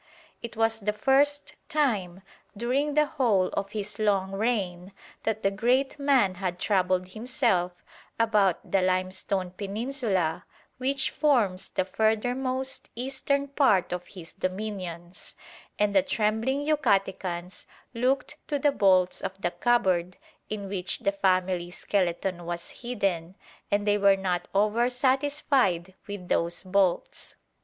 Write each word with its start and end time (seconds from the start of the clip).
It 0.41 0.57
was 0.57 0.79
the 0.79 0.93
first 0.93 1.53
time 1.69 2.23
during 2.57 2.95
the 2.95 3.05
whole 3.05 3.49
of 3.49 3.69
his 3.73 3.99
long 3.99 4.31
reign 4.31 4.93
that 5.25 5.43
the 5.43 5.51
great 5.51 5.99
man 5.99 6.33
had 6.41 6.57
troubled 6.57 7.09
himself 7.09 7.83
about 8.19 8.71
the 8.71 8.81
limestone 8.81 9.51
peninsula 9.51 10.43
which 10.79 11.11
forms 11.11 11.69
the 11.69 11.85
furthermost 11.85 12.89
eastern 12.95 13.47
part 13.49 13.93
of 13.93 14.07
his 14.07 14.33
dominions, 14.33 15.35
and 15.77 15.95
the 15.95 16.01
trembling 16.01 16.65
Yucatecans 16.65 17.67
looked 17.93 18.37
to 18.47 18.57
the 18.57 18.71
bolts 18.71 19.21
of 19.21 19.39
the 19.39 19.51
cupboard 19.51 20.17
in 20.49 20.67
which 20.67 20.97
the 20.97 21.11
family 21.11 21.69
skeleton 21.69 22.47
was 22.47 22.71
hidden, 22.81 23.35
and 23.69 23.85
they 23.85 23.99
were 23.99 24.17
not 24.17 24.47
over 24.55 24.89
satisfied 24.89 25.93
with 26.07 26.27
those 26.27 26.63
bolts. 26.63 27.35